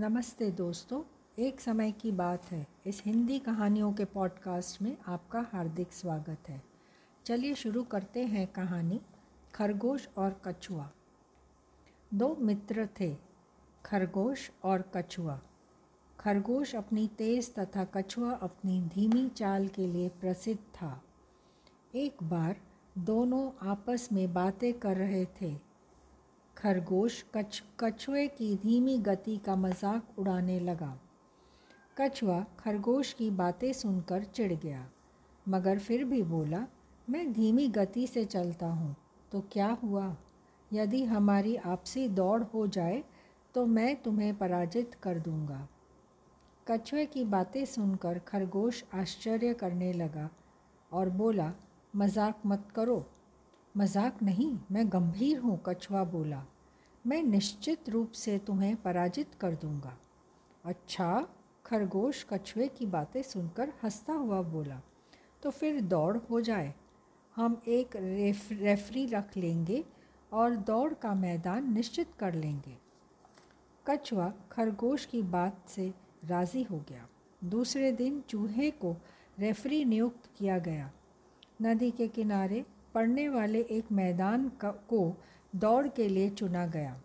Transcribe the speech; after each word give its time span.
नमस्ते 0.00 0.50
दोस्तों, 0.50 1.02
एक 1.38 1.60
समय 1.60 1.92
की 1.92 2.12
बात 2.12 2.44
है। 2.44 2.66
इस 2.86 3.02
हिंदी 3.06 3.38
कहानियों 3.38 3.92
के 3.92 4.04
पॉडकास्ट 4.04 4.82
में 4.82 4.96
आपका 5.06 5.40
हार्दिक 5.52 5.92
स्वागत 5.92 6.38
है। 6.48 6.62
चलिए 7.24 7.54
शुरू 7.54 7.82
करते 7.82 8.24
हैं 8.24 8.46
कहानी, 8.46 9.00
खरगोश 9.54 10.08
और 10.16 10.40
कछुआ। 10.44 10.90
दो 12.14 12.36
मित्र 12.36 12.88
थे, 13.00 13.16
खरगोश 13.84 14.50
और 14.64 14.82
कछुआ। 14.96 15.40
खरगोश 16.20 16.74
अपनी 16.74 17.08
तेज़ 17.08 17.60
तथा 17.60 17.84
कछुआ 17.84 18.32
अपनी 18.32 18.82
धीमी 18.82 19.28
चाल 19.28 19.68
के 19.68 19.86
लिए 19.86 20.08
प्रसिद्ध 20.08 20.60
था। 20.60 21.02
एक 21.94 22.22
बार 22.22 22.56
दोनों 22.98 23.68
आपस 23.68 24.08
में 24.12 24.34
बातें 24.34 24.72
कर 24.74 24.96
रहे 24.96 25.24
थे। 25.24 25.67
खरगोश 26.58 27.22
कछ, 27.34 27.62
कछुए 27.80 28.26
की 28.28 28.54
धीमी 28.56 28.96
गति 28.98 29.36
का 29.36 29.54
मज़ाक 29.56 30.18
उड़ाने 30.18 30.58
लगा। 30.60 30.98
कछुआ 31.96 32.38
खरगोश 32.58 33.12
की 33.12 33.28
बातें 33.32 33.72
सुनकर 33.72 34.24
चिढ़ 34.24 34.52
गया, 34.54 34.84
मगर 35.46 35.78
फिर 35.78 36.04
भी 36.04 36.22
बोला, 36.24 36.64
मैं 37.08 37.32
धीमी 37.32 37.68
गति 37.68 38.06
से 38.06 38.24
चलता 38.26 38.66
हूँ 38.66 38.94
तो 39.32 39.40
क्या 39.52 39.68
हुआ? 39.82 40.16
यदि 40.70 41.04
हमारी 41.04 41.54
आपसी 41.56 42.08
दौड़ 42.10 42.42
हो 42.44 42.66
जाए 42.68 43.02
तो 43.54 43.66
मैं 43.66 43.94
तुम्हें 44.02 44.34
पराजित 44.38 44.96
कर 45.02 45.18
दूँगा। 45.20 45.66
कछुए 46.66 47.06
की 47.06 47.24
बातें 47.26 47.64
सुनकर 47.66 48.18
खरगोश 48.26 48.84
आश्चर्य 48.94 49.54
करने 49.54 49.92
लगा 49.92 50.28
और 50.92 51.08
बोला, 51.12 51.52
मज़ाक 51.94 52.42
मत 52.46 52.68
करो। 52.76 53.04
मज़ाक 53.74 54.22
नहीं, 54.22 54.56
मैं 54.72 54.88
गंभीर 54.92 55.38
हूँ, 55.38 55.60
कछुआ 55.66 56.04
बोला। 56.06 56.44
मैं 57.04 57.22
निश्चित 57.22 57.88
रूप 57.88 58.12
से 58.12 58.38
तुम्हें 58.38 58.74
पराजित 58.76 59.34
कर 59.40 59.54
दूँगा। 59.54 59.96
अच्छा 60.64 61.26
खरगोश 61.66 62.24
कछुए 62.30 62.66
की 62.68 62.86
बातें 62.86 63.22
सुनकर 63.22 63.72
हंसता 63.82 64.12
हुआ 64.12 64.40
बोला 64.42 64.80
तो 65.42 65.50
फिर 65.50 65.80
दौड़ 65.80 66.16
हो 66.30 66.40
जाए। 66.40 66.74
हम 67.36 67.60
एक 67.68 67.96
रेफ, 67.96 68.48
रेफरी 68.52 69.06
रख 69.06 69.36
लेंगे 69.36 69.84
और 70.32 70.56
दौड़ 70.56 70.92
का 70.94 71.14
मैदान 71.14 71.72
निश्चित 71.74 72.08
कर 72.18 72.34
लेंगे। 72.34 72.76
कछुआ 73.86 74.32
खरगोश 74.52 75.04
की 75.06 75.22
बात 75.22 75.68
से 75.68 75.92
राज़ी 76.24 76.62
हो 76.62 76.78
गया। 76.88 77.08
दूसरे 77.42 77.92
दिन 77.92 78.20
चूहे 78.28 78.70
को 78.70 78.96
रेफरी 79.38 79.84
नियुक्त 79.84 80.28
किया 80.38 80.58
गया। 80.58 80.90
नदी 81.62 81.90
के 81.90 82.08
किनारे 82.08 82.64
पड़ने 82.94 83.28
वाले 83.28 83.60
एक 83.60 83.92
मैदान 83.92 84.48
का, 84.48 84.70
को 84.70 85.14
दौड़ 85.58 85.88
के 85.88 86.08
लिए 86.08 86.30
चुना 86.30 86.66
गया। 86.66 87.00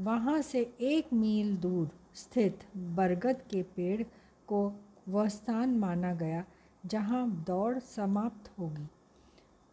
वहाँ 0.00 0.42
से 0.42 0.74
एक 0.80 1.12
मील 1.12 1.56
दूर 1.56 1.90
स्थित 2.14 2.58
बरगद 2.76 3.42
के 3.50 3.62
पेड़ 3.62 4.02
को 4.46 4.72
वह 5.08 5.28
स्थान 5.28 5.78
माना 5.78 6.14
गया, 6.14 6.44
जहाँ 6.86 7.30
दौड़ 7.30 7.78
समाप्त 7.78 8.58
होगी। 8.58 8.88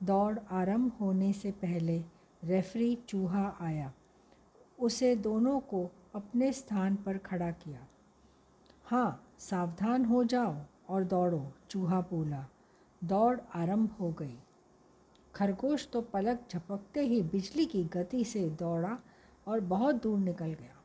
दौड़ 0.04 0.40
आरंभ 0.52 0.92
होने 1.02 1.34
से 1.34 1.52
पहले 1.52 2.04
रेफरी 2.44 2.96
चूहा 2.96 3.58
आया। 3.62 3.94
उसे 4.80 5.16
दोनों 5.16 5.60
को 5.60 5.92
अपने 6.16 6.54
स्थान 6.54 6.96
पर 6.96 7.18
खड़ा 7.18 7.52
किया। 7.52 7.88
हाँ 8.86 9.36
सावधान 9.40 10.06
हो 10.06 10.24
जाओ 10.24 10.56
और 10.90 11.04
दौड़ो, 11.04 11.52
चूहा 11.70 12.02
बोला। 12.02 12.46
दौड़ 13.04 13.40
आरंभ 13.56 13.92
हो 13.92 14.12
गई। 14.12 14.38
खरगोश 15.36 15.88
तो 15.94 16.02
पलक 16.04 16.40
झपकते 16.52 17.02
ही 17.02 17.22
बिजली 17.22 17.66
की 17.66 17.84
गति 17.84 18.24
से 18.24 18.50
दौड़ा 18.50 18.98
और 19.48 19.60
बहुत 19.60 20.02
दूर 20.04 20.20
निकल 20.20 20.54
गया। 20.54 20.78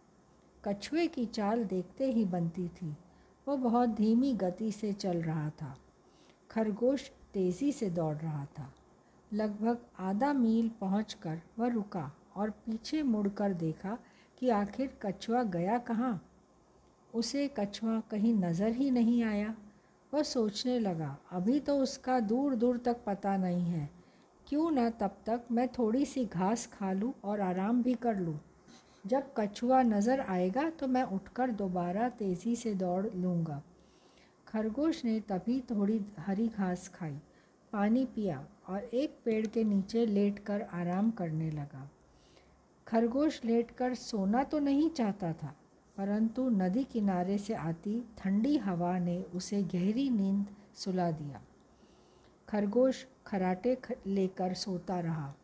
कछुए 0.64 1.06
की 1.06 1.25
चाल 1.27 1.64
देखते 1.64 2.11
ही 2.12 2.25
बनती 2.25 2.69
थी। 2.69 2.94
वह 3.47 3.56
बहुत 3.56 3.89
धीमी 3.89 4.33
गति 4.34 4.70
से 4.72 4.92
चल 4.92 5.22
रहा 5.22 5.50
था। 5.50 5.74
खरगोश 6.50 7.11
तेज़ी 7.34 7.72
से 7.72 7.91
दौड़ 7.91 8.17
रहा 8.17 8.44
था। 8.58 8.73
लगभग 9.33 9.79
आधा 9.98 10.33
मील 10.33 10.68
पहुंचकर 10.80 11.40
वह 11.58 11.68
रुका 11.68 12.11
और 12.36 12.51
पीछे 12.51 13.02
मुड़कर 13.02 13.52
देखा 13.55 13.98
कि 14.39 14.48
आखिर 14.51 14.96
कछुआ 15.02 15.42
गया 15.42 15.78
कहाँ। 15.78 16.20
उसे 17.14 17.48
कछुआ 17.58 18.01
कहीं 18.01 18.34
नज़र 18.34 18.73
ही 18.73 18.90
नहीं 18.90 19.23
आया। 19.23 19.55
वह 20.13 20.23
सोचने 20.23 20.78
लगा, 20.78 21.17
अभी 21.33 21.61
तो 21.61 21.78
उसका 21.78 22.18
दूर 22.20 22.55
दूर 22.55 22.78
तक 22.78 23.05
पता 23.07 23.36
नहीं 23.36 23.64
है। 23.64 23.89
क्यों 24.46 24.70
न 24.70 24.89
तब 24.90 25.17
तक 25.27 25.45
मैं 25.51 25.67
थोड़ी 25.68 26.05
सी 26.07 26.24
घास 26.27 26.67
खा 26.73 26.92
लूँ 26.92 27.12
और 27.24 27.40
आराम 27.42 27.83
भी 27.83 27.95
कर 27.96 28.18
लूँ। 28.18 28.39
जब 29.05 29.33
कछुआ 29.36 29.83
नज़र 29.84 30.20
आएगा 30.20 30.68
तो 30.70 30.86
मैं 30.89 31.02
उठकर 31.11 31.51
दोबारा 31.52 32.08
तेज़ी 32.18 32.55
से 32.57 32.74
दौड़ 32.74 33.07
लूँगा। 33.07 33.62
खरगोश 34.46 35.05
ने 35.05 35.18
तभी 35.29 35.61
थोड़ी 35.70 36.01
हरी 36.18 36.46
घास 36.48 36.89
खाई, 36.89 37.18
पानी 37.73 38.05
पिया 38.07 38.45
और 38.68 38.89
एक 38.95 39.18
पेड़ 39.24 39.46
के 39.46 39.64
नीचे 39.64 40.05
लेटकर 40.07 40.63
आराम 40.74 41.11
करने 41.11 41.51
लगा। 41.51 41.89
खरगोश 42.86 43.40
लेटकर 43.45 43.95
सोना 43.96 44.42
तो 44.45 44.58
नहीं 44.61 44.89
चाहता 44.90 45.33
था, 45.33 45.55
परंतु 45.96 46.48
नदी 46.52 46.84
किनारे 46.84 47.39
से 47.39 47.55
आती 47.55 48.01
ठंडी 48.18 48.57
हवा 48.58 48.98
ने 48.98 49.20
उसे 49.34 49.63
गहरी 49.64 50.08
नींद 50.11 50.46
सुला 50.74 51.11
दिया। 51.13 51.40
खरगोश 52.48 53.05
खराटे 53.27 53.77
लेकर 54.07 54.55
सोता 54.55 54.98
रहा। 55.01 55.35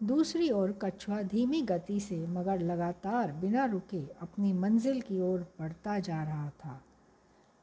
दूसरी 0.00 0.50
ओर 0.50 0.72
कछुआ 0.82 1.20
धीमी 1.22 1.60
गति 1.62 1.98
से 2.00 2.16
मगर 2.26 2.60
लगातार 2.60 3.32
बिना 3.32 3.64
रुके 3.64 4.02
अपनी 4.22 4.52
मंजिल 4.52 5.00
की 5.00 5.20
ओर 5.20 5.46
बढ़ता 5.60 5.98
जा 5.98 6.22
रहा 6.22 6.48
था। 6.64 6.80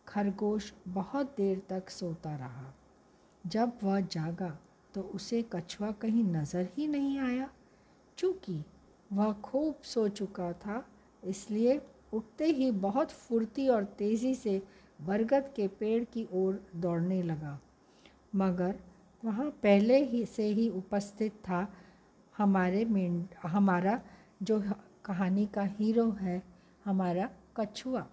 खरगोश 0.08 0.72
बहुत 0.88 1.34
देर 1.38 1.62
तक 1.70 1.90
सोता 1.90 2.36
रहा। 2.36 2.74
जब 3.44 3.72
वह 3.84 4.00
जागा 4.02 4.58
तो 4.94 5.02
उसे 5.16 5.42
कछुआ 5.54 5.92
कहीं 5.92 6.24
नज़र 6.24 6.68
ही 6.78 6.88
नहीं 6.88 7.18
आया। 7.20 7.50
चूँकि 8.18 8.64
वह 9.14 9.32
खूब 9.44 9.82
सो 9.84 10.08
चुका 10.10 10.52
था, 10.54 10.84
इसलिए 11.24 11.82
उठते 12.14 12.46
ही 12.48 12.70
बहुत 12.72 13.12
फुर्ती 13.12 13.68
और 13.68 13.84
तेज़ी 13.98 14.34
से 14.36 14.62
बरगद 15.00 15.52
के 15.56 15.68
पेड़ 15.70 16.04
की 16.04 16.28
ओर 16.34 16.60
दौड़ने 16.76 17.22
लगा। 17.24 17.60
मगर 18.36 18.76
वहाँ 19.26 19.50
पहले 19.64 20.04
ही 20.04 20.26
से 20.26 20.44
ही 20.48 20.70
उपस्थित 20.70 21.34
था 21.34 21.68
हमारे 22.38 22.86
मेन 22.86 23.28
हमारा 23.44 24.02
जो 24.44 24.64
कहानी 25.06 25.46
का 25.46 25.64
हीरो 25.64 26.10
है, 26.12 26.42
हमारा 26.86 27.30
कछुआ। 27.58 28.06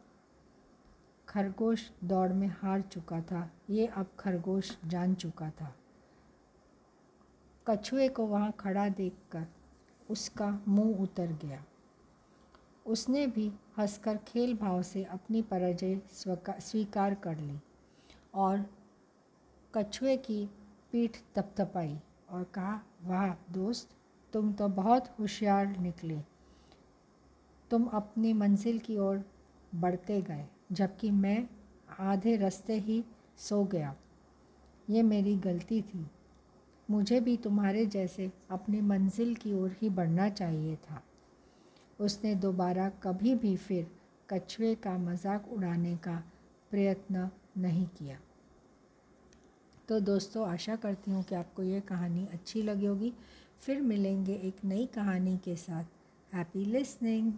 खरगोश 1.29 1.91
दौड़ 2.05 2.33
में 2.33 2.49
हार 2.49 2.81
चुका 2.81 3.21
था। 3.21 3.51
ये 3.71 3.87
अब 3.87 4.11
खरगोश 4.19 4.79
जान 4.85 5.15
चुका 5.15 5.51
था। 5.51 5.75
कछुए 7.67 8.09
को 8.09 8.27
वहाँ 8.27 8.53
खड़ा 8.53 8.89
देखकर 8.89 9.47
उसका 10.11 10.63
मुँह 10.69 11.03
उतर 11.03 11.27
गया। 11.27 11.65
उसने 12.87 13.27
भी 13.27 13.53
हंसकर 13.79 14.17
खेल 14.17 14.57
भाव 14.57 14.83
से 14.83 15.05
अपनी 15.05 15.43
पराजय 15.43 16.01
स्वीकार 16.11 17.15
कर 17.15 17.39
ली 17.39 17.59
और 18.35 18.65
कछुए 19.75 20.17
की 20.17 20.51
पीठ 20.93 21.17
तपतपाई 21.35 21.99
और 22.31 22.45
कहा, 22.45 22.81
वाह 23.03 23.35
दोस्त, 23.53 23.91
तुम 24.33 24.53
तो 24.53 24.69
बहुत 24.69 25.15
होशियार 25.19 25.67
निकले। 25.79 26.19
तुम 27.71 27.85
अपनी 27.85 28.33
मंजिल 28.33 28.79
की 28.79 28.97
ओर 28.97 29.25
बढ़ते 29.75 30.21
गए, 30.23 30.47
जबकि 30.73 31.11
मैं 31.11 31.49
आधे 32.01 32.37
रास्ते 32.37 32.79
ही 32.79 33.05
सो 33.39 33.65
गया। 33.65 33.95
ये 34.91 35.03
मेरी 35.03 35.37
गलती 35.37 35.83
थी। 35.83 36.07
मुझे 36.91 37.21
भी 37.21 37.37
तुम्हारे 37.37 37.87
जैसे 37.87 38.31
अपनी 38.51 38.81
मंजिल 38.81 39.35
की 39.35 39.53
ओर 39.55 39.77
ही 39.83 39.89
बढ़ना 39.91 40.29
चाहिए 40.29 40.77
था। 40.77 41.03
उसने 42.01 42.35
दोबारा 42.35 42.89
कभी 42.89 43.35
भी 43.35 43.57
फिर 43.57 43.91
कछुए 44.31 44.75
का 44.75 44.99
मज़ाक 44.99 45.49
उड़ाने 45.53 45.97
का 45.97 46.23
प्रयत्न 46.71 47.31
नहीं 47.59 47.87
किया। 47.87 48.19
तो 49.89 50.01
दोस्तों, 50.01 50.47
आशा 50.49 50.77
करती 50.77 51.11
हूँ 51.11 51.23
कि 51.23 51.35
आपको 51.35 51.63
ये 51.63 51.81
कहानी 51.81 52.27
अच्छी 52.33 52.63
लगी 52.63 52.87
होगी। 52.87 53.13
फिर 53.61 53.81
मिलेंगे 53.81 54.35
एक 54.35 54.65
नई 54.65 54.87
कहानी 54.87 55.37
के 55.37 55.57
साथ। 55.57 55.85
Happy 56.35 56.65
listening 56.65 57.33